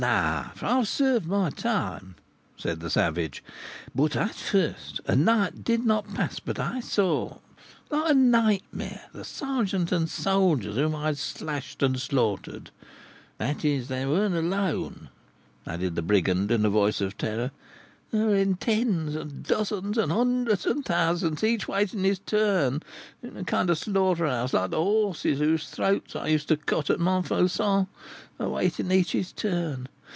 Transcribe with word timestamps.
No; 0.03 0.49
for 0.55 0.65
I 0.65 0.77
have 0.77 0.87
served 0.87 1.27
my 1.27 1.51
time," 1.51 2.15
said 2.57 2.79
the 2.79 2.89
savage; 2.89 3.43
"but 3.93 4.15
at 4.15 4.33
first, 4.33 4.99
a 5.05 5.15
night 5.15 5.63
did 5.63 5.85
not 5.85 6.11
pass 6.15 6.39
but 6.39 6.57
I 6.57 6.79
saw 6.79 7.37
like 7.91 8.09
a 8.09 8.15
nightmare 8.15 9.03
the 9.13 9.23
sergeant 9.23 9.91
and 9.91 10.09
soldiers 10.09 10.73
whom 10.73 10.95
I 10.95 11.05
had 11.05 11.19
slashed 11.19 11.83
and 11.83 12.01
slaughtered; 12.01 12.71
that 13.37 13.63
is, 13.63 13.89
they 13.89 14.07
were 14.07 14.27
not 14.27 14.39
alone," 14.39 15.09
added 15.67 15.93
the 15.95 16.01
brigand, 16.01 16.49
in 16.49 16.65
a 16.65 16.69
voice 16.71 16.99
of 16.99 17.15
terror; 17.15 17.51
"these 18.09 18.19
were 18.21 18.35
in 18.35 18.55
tens, 18.57 19.15
and 19.15 19.43
dozens, 19.43 19.97
and 19.97 20.11
hundreds, 20.11 20.65
and 20.65 20.83
thousands, 20.83 21.43
each 21.45 21.65
waiting 21.67 22.03
his 22.03 22.19
turn, 22.19 22.81
in 23.23 23.37
a 23.37 23.43
kind 23.45 23.69
of 23.69 23.77
slaughter 23.77 24.27
house, 24.27 24.51
like 24.51 24.71
the 24.71 24.75
horses 24.77 25.39
whose 25.39 25.69
throats 25.69 26.13
I 26.15 26.27
used 26.27 26.49
to 26.49 26.57
cut 26.57 26.89
at 26.89 26.99
Montfauçon, 26.99 27.87
awaiting 28.37 28.91
each 28.91 29.13
his 29.13 29.31
turn. 29.31 29.87